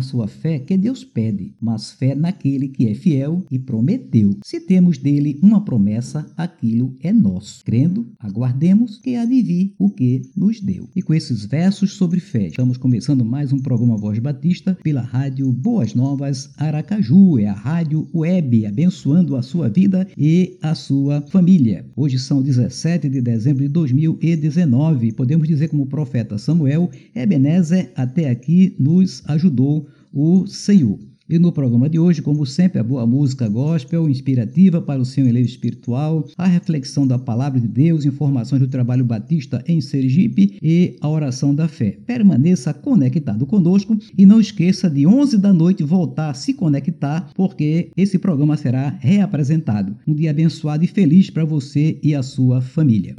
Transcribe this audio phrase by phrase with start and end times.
[0.00, 4.34] Na sua fé que Deus pede, mas fé naquele que é fiel e prometeu.
[4.42, 7.62] Se temos dele uma promessa, aquilo é nosso.
[7.66, 10.88] Crendo, aguardemos que vir o que nos deu.
[10.96, 15.52] E com esses versos sobre fé, estamos começando mais um programa Voz Batista pela rádio
[15.52, 21.84] Boas Novas Aracaju, é a rádio web abençoando a sua vida e a sua família.
[21.94, 25.12] Hoje são 17 de dezembro de 2019.
[25.12, 30.98] Podemos dizer como o profeta Samuel, Ebenezer até aqui nos ajudou o Senhor.
[31.30, 35.28] E no programa de hoje, como sempre, a boa música gospel, inspirativa para o seu
[35.28, 40.96] eleito espiritual, a reflexão da palavra de Deus, informações do trabalho batista em Sergipe e
[41.00, 41.96] a oração da fé.
[42.04, 47.92] Permaneça conectado conosco e não esqueça de 11 da noite voltar a se conectar, porque
[47.96, 49.96] esse programa será reapresentado.
[50.08, 53.14] Um dia abençoado e feliz para você e a sua família.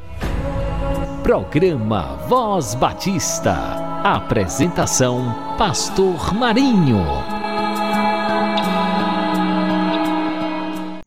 [1.23, 3.90] Programa Voz Batista.
[4.03, 6.97] Apresentação: Pastor Marinho.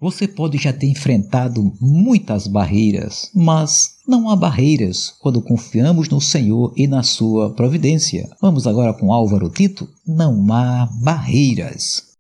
[0.01, 6.73] Você pode já ter enfrentado muitas barreiras, mas não há barreiras quando confiamos no Senhor
[6.77, 8.31] e na sua providência.
[8.41, 9.89] Vamos agora com Álvaro Tito?
[10.07, 12.15] Não há barreiras.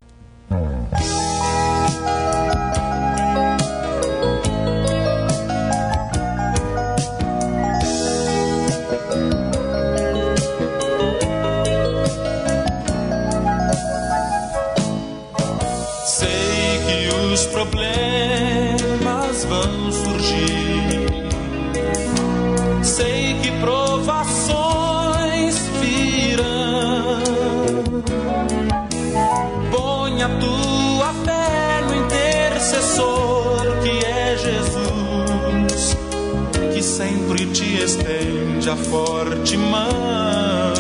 [37.79, 40.75] Estende a forte mão.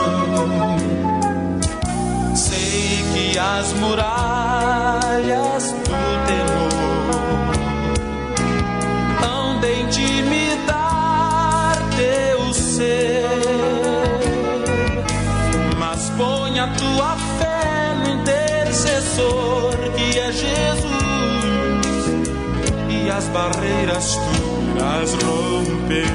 [2.34, 7.54] Sei que as muralhas do temor
[9.22, 13.28] hão de intimidar teu ser,
[15.78, 20.94] mas põe a tua fé no intercessor que é Jesus
[22.88, 25.73] e as barreiras tu as romper.
[25.86, 26.14] Pois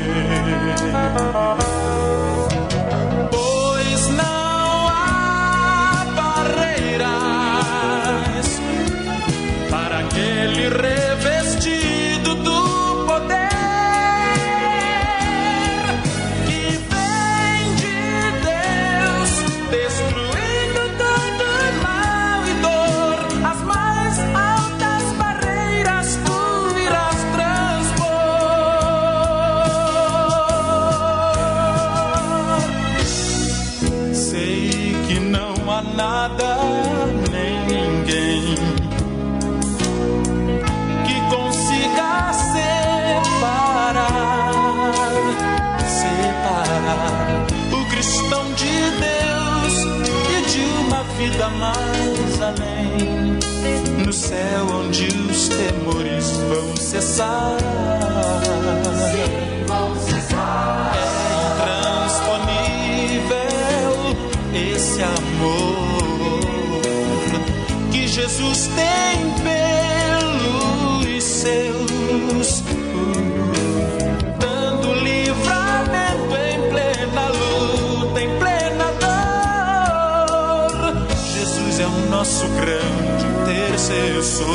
[82.30, 84.46] nosso grande intercessor.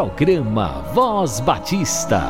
[0.00, 2.20] Programa Voz Batista.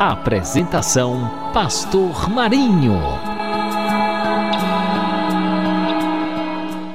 [0.00, 2.98] Apresentação: Pastor Marinho.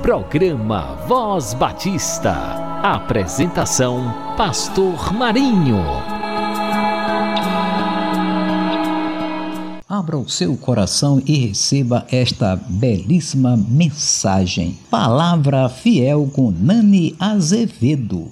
[0.01, 2.33] Programa Voz Batista.
[2.81, 6.10] Apresentação Pastor Marinho.
[10.01, 14.75] Abra o seu coração e receba esta belíssima mensagem.
[14.89, 18.31] Palavra fiel com Nani Azevedo.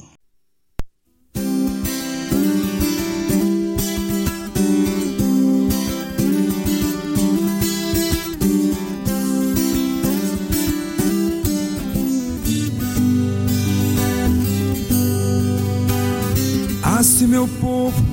[16.81, 18.03] Ah, se meu povo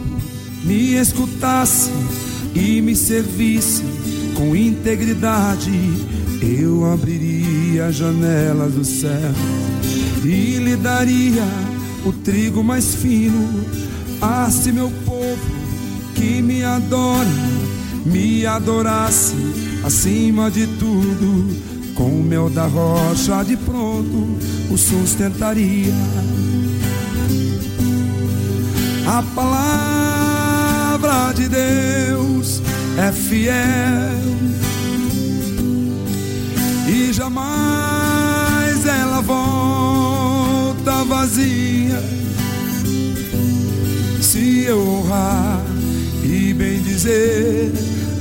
[0.62, 1.90] me escutasse
[2.56, 3.84] e me servisse
[4.34, 5.70] com integridade,
[6.40, 9.32] eu abriria a janela do céu
[10.24, 11.44] e lhe daria
[12.04, 13.64] o trigo mais fino.
[14.20, 15.38] Ah, se meu povo
[16.14, 17.28] que me adora
[18.06, 19.34] me adorasse
[19.84, 24.38] acima de tudo, com o mel da rocha de pronto
[24.70, 25.92] o sustentaria.
[29.06, 29.95] A palavra
[31.36, 32.60] de Deus
[32.98, 33.54] é fiel
[36.88, 42.02] e jamais ela volta vazia.
[44.20, 45.60] Se eu honrar
[46.24, 47.72] e bem dizer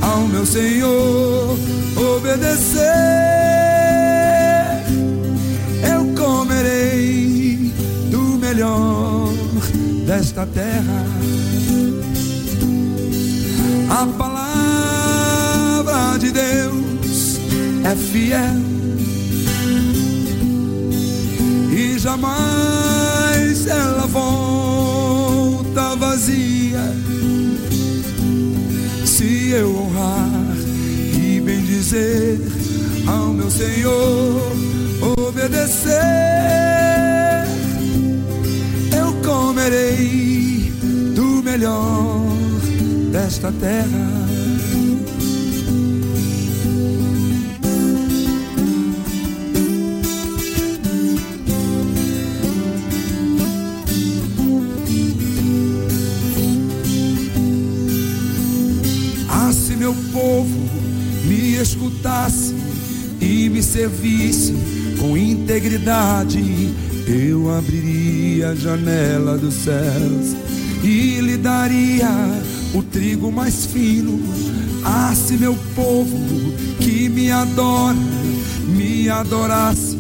[0.01, 1.58] ao meu Senhor,
[1.96, 2.84] obedecer.
[5.92, 7.74] Eu comerei
[8.12, 9.34] do melhor
[10.06, 11.14] desta terra.
[13.97, 17.39] A palavra de Deus
[17.85, 18.59] é fiel
[21.71, 26.93] e jamais ela volta vazia.
[29.05, 30.57] Se eu honrar
[31.17, 32.41] e bem dizer
[33.07, 34.41] ao meu Senhor,
[35.17, 35.95] obedecer,
[38.91, 40.69] eu comerei
[41.15, 42.04] do melhor
[43.45, 44.25] desta terra.
[59.77, 60.69] meu povo
[61.25, 62.55] me escutasse
[63.19, 64.55] e me servisse
[64.97, 66.73] com integridade,
[67.05, 70.35] eu abriria a janela dos céus
[70.81, 72.09] e lhe daria
[72.75, 74.20] o trigo mais fino.
[74.84, 76.20] Ah, se meu povo
[76.79, 77.96] que me adora
[78.67, 79.98] me adorasse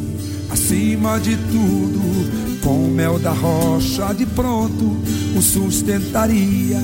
[0.49, 4.97] acima de tudo, com mel da rocha de pronto
[5.35, 6.81] o sustentaria.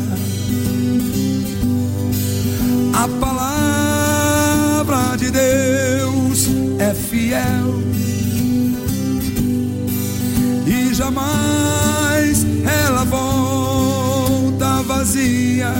[2.94, 6.48] A palavra de Deus
[6.80, 7.82] é fiel
[10.66, 12.46] e jamais
[12.86, 13.41] ela volta
[15.02, 15.74] vazia.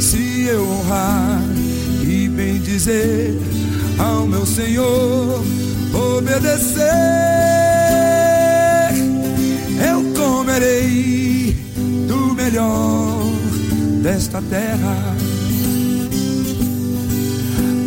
[0.00, 1.40] Se eu honrar
[2.02, 3.38] e bem dizer
[3.98, 5.44] ao meu Senhor,
[5.94, 6.82] obedecer,
[9.88, 11.56] eu comerei
[12.08, 13.22] do melhor
[14.02, 15.16] desta terra.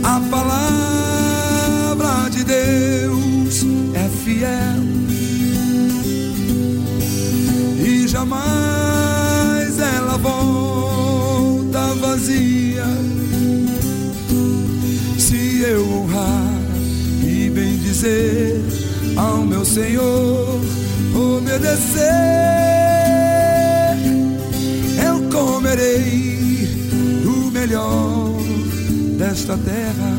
[0.04, 4.80] A palavra de Deus é fiel
[7.86, 8.61] e jamais
[10.22, 12.86] volta vazia.
[15.18, 16.54] Se eu honrar
[17.24, 18.62] e bem dizer
[19.18, 20.60] ao meu Senhor,
[21.14, 22.62] obedecer
[25.32, 26.68] comerei
[27.26, 28.38] o melhor
[29.18, 30.18] desta terra.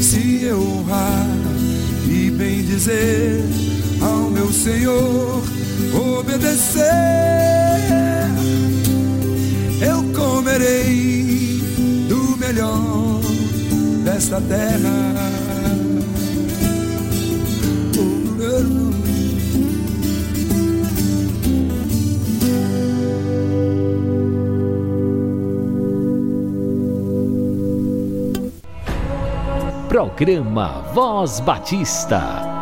[0.00, 1.26] Se eu honrar
[2.08, 3.42] e bem dizer
[4.00, 5.42] ao meu Senhor,
[5.94, 7.35] obedecer,
[14.26, 15.14] desta terra.
[29.88, 32.18] Programa Voz Batista.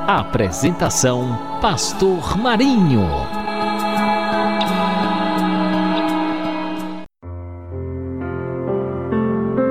[0.06, 3.08] Apresentação: Pastor Marinho.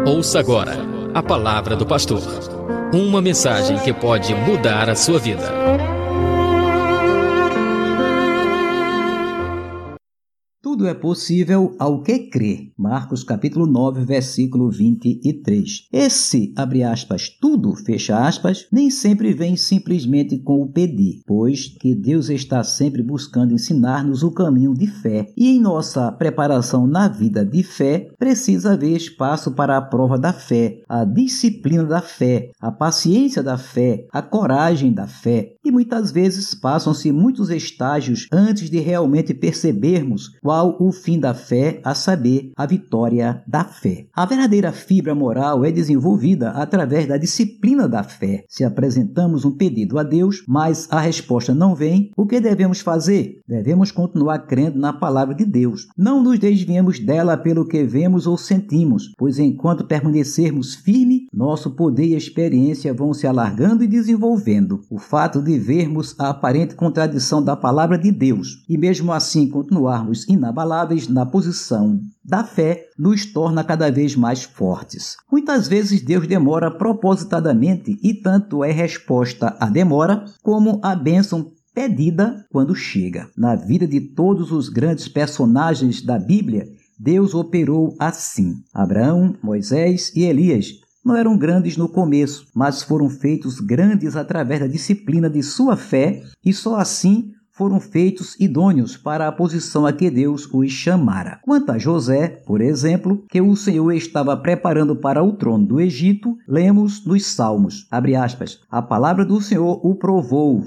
[0.05, 2.21] Ouça agora a palavra do pastor.
[2.91, 5.92] Uma mensagem que pode mudar a sua vida.
[10.83, 12.73] Tudo é possível ao que crê.
[12.77, 15.87] Marcos capítulo 9, versículo 23.
[15.93, 21.95] Esse, abre aspas, tudo, fecha aspas, nem sempre vem simplesmente com o pedir, pois que
[21.95, 25.31] Deus está sempre buscando ensinar-nos o caminho de fé.
[25.37, 30.33] E em nossa preparação na vida de fé, precisa haver espaço para a prova da
[30.33, 35.53] fé, a disciplina da fé, a paciência da fé, a coragem da fé.
[35.63, 41.79] E muitas vezes passam-se muitos estágios antes de realmente percebermos qual o fim da fé,
[41.83, 44.05] a saber, a vitória da fé.
[44.13, 48.43] A verdadeira fibra moral é desenvolvida através da disciplina da fé.
[48.47, 53.41] Se apresentamos um pedido a Deus, mas a resposta não vem, o que devemos fazer?
[53.47, 55.87] Devemos continuar crendo na palavra de Deus.
[55.97, 62.05] Não nos desviemos dela pelo que vemos ou sentimos, pois enquanto permanecermos firmes, nosso poder
[62.05, 64.81] e experiência vão se alargando e desenvolvendo.
[64.89, 70.25] O fato de vermos a aparente contradição da palavra de Deus e mesmo assim continuarmos
[70.29, 75.17] inabaláveis na posição da fé nos torna cada vez mais fortes.
[75.29, 82.45] Muitas vezes Deus demora propositadamente e tanto é resposta à demora como a bênção pedida
[82.51, 83.29] quando chega.
[83.35, 86.65] Na vida de todos os grandes personagens da Bíblia,
[86.97, 88.53] Deus operou assim.
[88.73, 94.67] Abraão, Moisés e Elias não eram grandes no começo, mas foram feitos grandes através da
[94.67, 100.09] disciplina de sua fé e só assim foram feitos idôneos para a posição a que
[100.09, 101.39] Deus os chamara.
[101.43, 106.35] Quanto a José, por exemplo, que o Senhor estava preparando para o trono do Egito,
[106.47, 110.63] lemos nos Salmos, aspas, a palavra do Senhor o provou.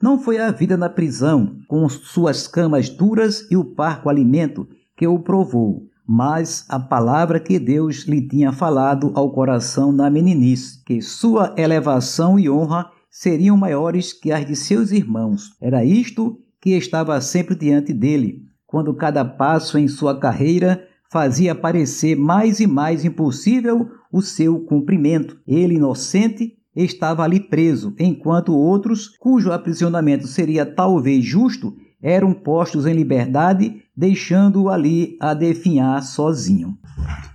[0.00, 5.06] Não foi a vida na prisão, com suas camas duras e o parco alimento, que
[5.06, 5.82] o provou,
[6.14, 12.38] mas a palavra que Deus lhe tinha falado ao coração na meninice, que sua elevação
[12.38, 15.56] e honra seriam maiores que as de seus irmãos.
[15.58, 22.14] Era isto que estava sempre diante dele, quando cada passo em sua carreira fazia parecer
[22.14, 25.40] mais e mais impossível o seu cumprimento.
[25.48, 32.92] Ele, inocente, estava ali preso, enquanto outros, cujo aprisionamento seria talvez justo, eram postos em
[32.92, 36.76] liberdade, deixando-o ali a definhar sozinho.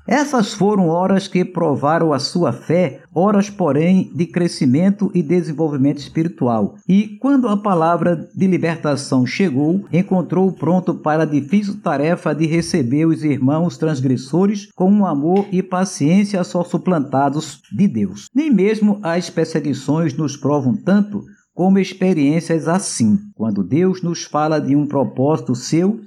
[0.07, 6.75] Essas foram horas que provaram a sua fé, horas, porém, de crescimento e desenvolvimento espiritual.
[6.87, 13.05] E quando a palavra de libertação chegou, encontrou pronto para a difícil tarefa de receber
[13.05, 18.29] os irmãos transgressores com um amor e paciência só suplantados de Deus.
[18.33, 21.25] Nem mesmo as perseguições nos provam tanto
[21.57, 25.99] como experiências assim, quando Deus nos fala de um propósito seu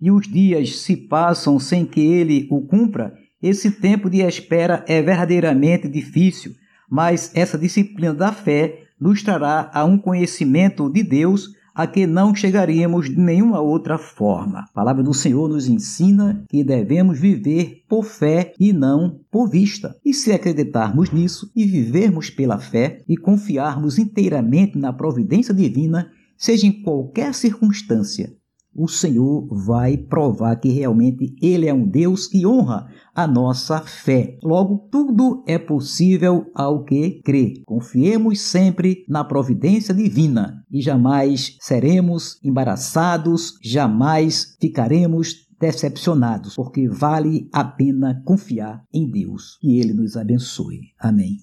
[0.00, 3.12] e os dias se passam sem que ele o cumpra,
[3.42, 6.54] esse tempo de espera é verdadeiramente difícil,
[6.88, 12.34] mas essa disciplina da fé nos trará a um conhecimento de Deus a que não
[12.34, 14.60] chegaríamos de nenhuma outra forma.
[14.60, 19.96] A palavra do Senhor nos ensina que devemos viver por fé e não por vista.
[20.04, 26.66] E se acreditarmos nisso e vivermos pela fé e confiarmos inteiramente na providência divina, seja
[26.66, 28.32] em qualquer circunstância,
[28.74, 34.38] o Senhor vai provar que realmente Ele é um Deus que honra a nossa fé.
[34.42, 37.62] Logo, tudo é possível ao que crê.
[37.64, 47.64] Confiemos sempre na providência divina e jamais seremos embaraçados, jamais ficaremos decepcionados, porque vale a
[47.64, 49.56] pena confiar em Deus.
[49.60, 50.80] Que Ele nos abençoe.
[50.98, 51.38] Amém.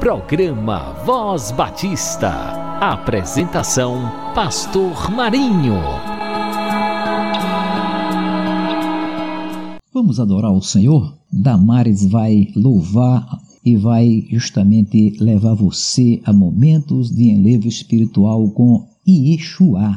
[0.00, 2.65] Programa Voz Batista.
[2.80, 5.76] Apresentação: Pastor Marinho.
[9.94, 11.16] Vamos adorar o Senhor?
[11.32, 13.26] Damares vai louvar
[13.64, 19.96] e vai justamente levar você a momentos de enlevo espiritual com Yeshua.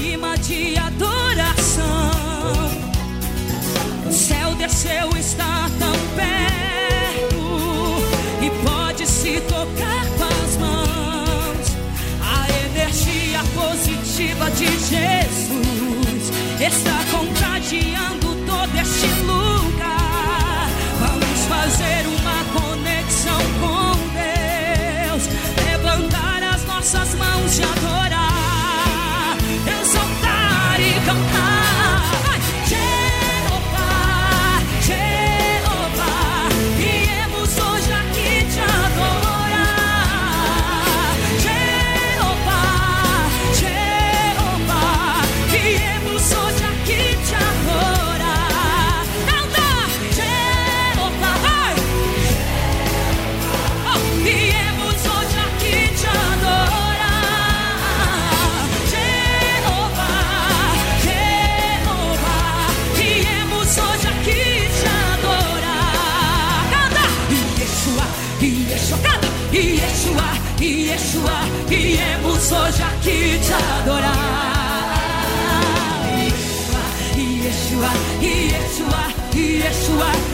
[17.71, 18.20] todo este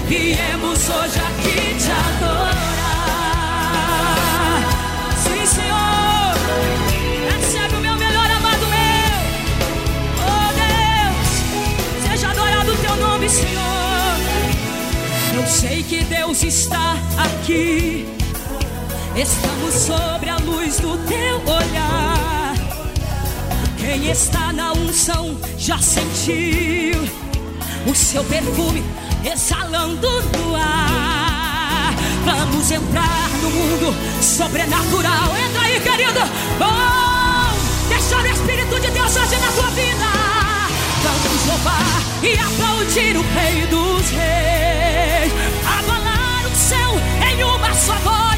[0.07, 2.55] viemos hoje aqui te adorar.
[5.17, 6.33] Sim, Senhor,
[7.29, 9.19] recebe o meu melhor amado eu.
[10.23, 13.67] Oh Deus, seja adorado o teu nome, Senhor.
[15.35, 18.07] Eu sei que Deus está aqui.
[19.15, 22.55] Estamos sobre a luz do teu olhar.
[23.77, 27.07] Quem está na unção já sentiu
[27.85, 28.83] o seu perfume
[29.23, 31.93] exalando no ar.
[32.25, 35.35] Vamos entrar no mundo sobrenatural.
[35.37, 36.19] Entra aí, querido.
[36.59, 40.05] Bom, deixa o Espírito de Deus agir na tua vida.
[41.03, 45.31] Vamos louvar e aplaudir o Rei dos Reis.
[45.79, 46.99] Abalar o céu
[47.29, 48.36] em uma só voz.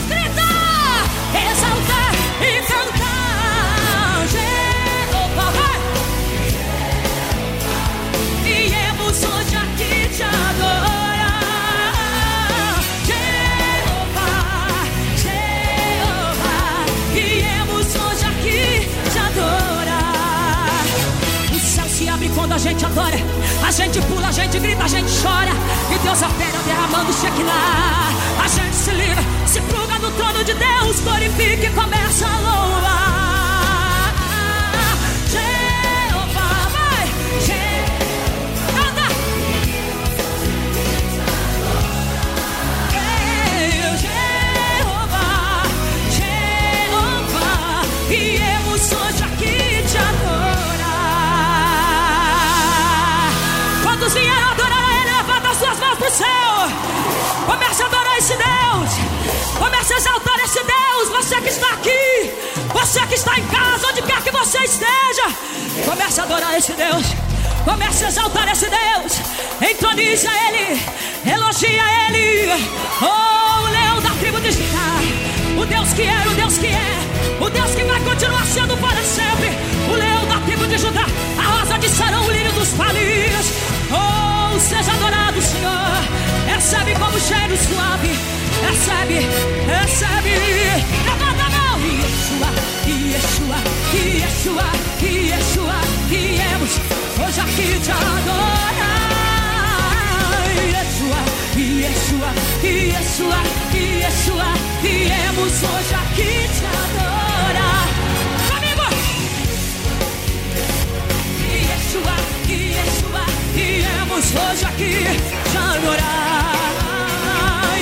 [22.80, 23.18] Gente adora.
[23.68, 25.52] A gente pula, a gente grita, a gente chora.
[25.94, 28.10] E Deus opera derramando Shekinah.
[28.42, 31.00] A gente se livra, se pluga no trono de Deus.
[31.02, 31.70] Glorifica e
[58.30, 59.58] esse Deus.
[59.58, 61.10] Comece a exaltar esse Deus.
[61.10, 62.32] Você que está aqui,
[62.72, 65.36] você que está em casa, onde quer que você esteja.
[65.86, 67.06] Comece a adorar esse Deus.
[67.66, 69.14] Comece a exaltar esse Deus.
[69.68, 70.80] Entroniza Ele.
[71.26, 72.68] Elogia Ele.
[73.02, 75.60] Oh, o leão da tribo de Judá.
[75.60, 77.42] O Deus que era, o Deus que é.
[77.42, 79.58] O Deus que vai continuar sendo para sempre.
[79.92, 81.06] O leão da tribo de Judá.
[81.38, 83.52] A rosa de Sarão, o lírio dos palhos.
[83.92, 86.20] Oh, seja adorado, Senhor.
[86.48, 88.19] Recebe como cheiro suave.
[88.70, 89.20] Recebe,
[89.66, 90.36] recebe.
[91.06, 91.80] Levanta a mão.
[91.82, 92.50] Yeshua,
[92.86, 93.60] Yeshua,
[94.22, 94.68] Yeshua,
[95.02, 95.78] Yeshua.
[96.08, 96.74] Viemos
[97.20, 99.10] hoje aqui te adorar.
[100.74, 101.20] Yeshua,
[101.58, 102.30] Yeshua,
[102.64, 103.40] Yeshua,
[103.74, 104.50] Yeshua.
[104.84, 107.88] Viemos hoje aqui te adorar.
[108.50, 108.88] Comigo!
[111.70, 112.16] Yeshua,
[112.48, 113.24] Yeshua,
[113.56, 114.94] viemos hoje aqui
[115.52, 116.79] te adorar.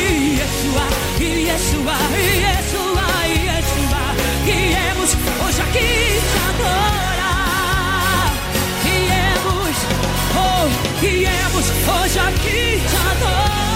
[0.08, 0.86] Yeshua,
[1.20, 1.98] Yeshua,
[2.44, 3.08] Yeshua,
[3.48, 4.02] Yeshua,
[4.46, 5.10] viemos
[5.44, 5.90] hoje aqui
[6.32, 8.32] te adorar.
[8.84, 9.76] Viemos,
[10.36, 10.66] oh,
[11.02, 13.67] viemos hoje aqui te adorar.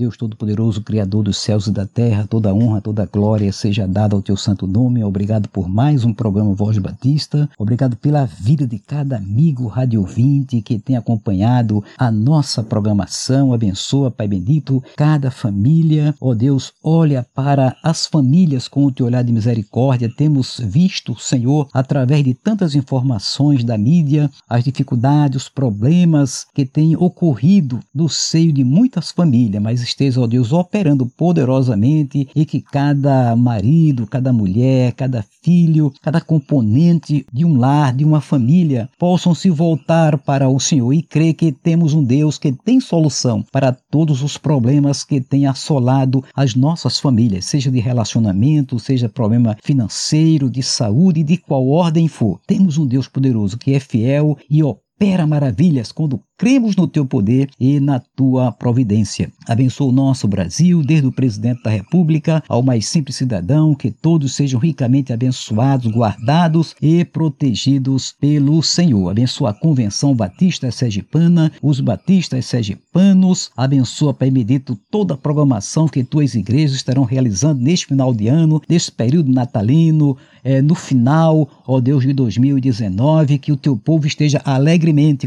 [0.00, 4.22] Deus Todo-Poderoso, Criador dos céus e da terra, toda honra, toda glória seja dada ao
[4.22, 5.04] teu santo nome.
[5.04, 7.50] Obrigado por mais um programa Voz Batista.
[7.58, 13.52] Obrigado pela vida de cada amigo rádio ouvinte que tem acompanhado a nossa programação.
[13.52, 16.14] Abençoa, Pai bendito, cada família.
[16.18, 20.10] Ó Deus, olha para as famílias com o teu olhar de misericórdia.
[20.16, 26.96] Temos visto, Senhor, através de tantas informações da mídia, as dificuldades, os problemas que têm
[26.96, 33.36] ocorrido no seio de muitas famílias, mas esteja, ó Deus, operando poderosamente e que cada
[33.36, 39.50] marido, cada mulher, cada filho, cada componente de um lar, de uma família, possam se
[39.50, 44.22] voltar para o Senhor e crer que temos um Deus que tem solução para todos
[44.22, 50.62] os problemas que têm assolado as nossas famílias, seja de relacionamento, seja problema financeiro, de
[50.62, 52.40] saúde, de qual ordem for.
[52.46, 54.89] Temos um Deus poderoso que é fiel e opera
[55.26, 59.30] maravilhas quando cremos no teu poder e na tua providência.
[59.46, 64.34] Abençoa o nosso Brasil, desde o presidente da República ao mais simples cidadão, que todos
[64.34, 69.10] sejam ricamente abençoados, guardados e protegidos pelo Senhor.
[69.10, 73.50] Abençoa a Convenção Batista Sergipana, os batistas sergipanos.
[73.56, 78.62] Abençoa, Pai bendito, toda a programação que tuas igrejas estarão realizando neste final de ano,
[78.68, 84.40] neste período natalino, é, no final, ó Deus de 2019, que o teu povo esteja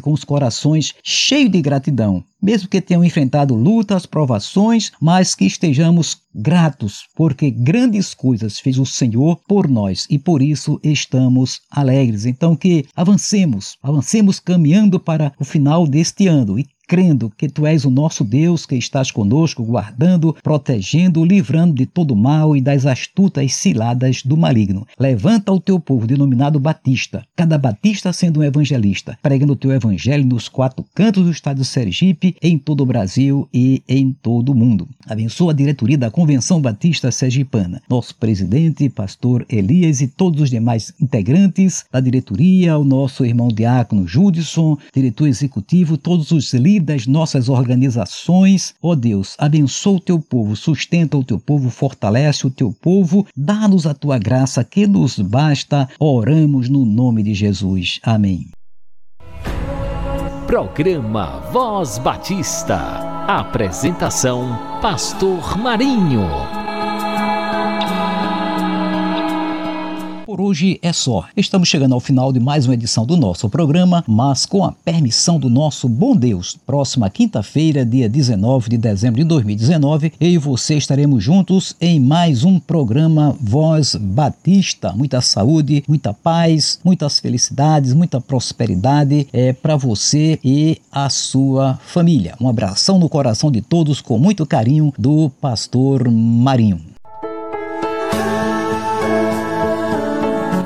[0.01, 6.17] com os corações cheio de gratidão, mesmo que tenham enfrentado lutas, provações, mas que estejamos
[6.33, 12.25] gratos, porque grandes coisas fez o Senhor por nós e por isso estamos alegres.
[12.25, 17.85] Então que avancemos, avancemos caminhando para o final deste ano e crendo que tu és
[17.85, 23.55] o nosso Deus que estás conosco, guardando, protegendo, livrando de todo mal e das astutas
[23.55, 24.85] ciladas do maligno.
[24.99, 30.23] Levanta o teu povo, denominado Batista, cada Batista sendo um evangelista, pregando o teu evangelho
[30.23, 34.55] nos quatro cantos do estado de Sergipe, em todo o Brasil e em todo o
[34.55, 34.87] mundo.
[35.07, 40.93] Abençoa a diretoria da Convenção Batista Sergipana, nosso presidente, pastor Elias e todos os demais
[41.01, 47.49] integrantes da diretoria, o nosso irmão diácono Judson, diretor executivo, todos os líderes das nossas
[47.49, 48.75] organizações.
[48.81, 53.25] Ó oh Deus, abençoa o teu povo, sustenta o teu povo, fortalece o teu povo,
[53.35, 55.87] dá-nos a tua graça que nos basta.
[55.99, 57.99] Oramos no nome de Jesus.
[58.03, 58.47] Amém.
[60.45, 62.77] Programa Voz Batista.
[63.27, 66.62] Apresentação: Pastor Marinho.
[70.33, 71.25] Por hoje é só.
[71.37, 75.37] Estamos chegando ao final de mais uma edição do nosso programa, mas com a permissão
[75.37, 80.73] do nosso bom Deus, próxima quinta-feira, dia 19 de dezembro de 2019, eu e você
[80.73, 84.91] estaremos juntos em mais um programa Voz Batista.
[84.93, 92.33] Muita saúde, muita paz, muitas felicidades, muita prosperidade é para você e a sua família.
[92.41, 96.92] Um abração no coração de todos com muito carinho do pastor Marinho.